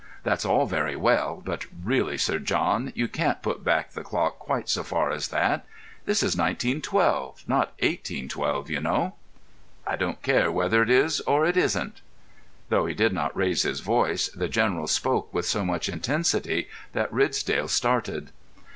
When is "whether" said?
10.51-10.81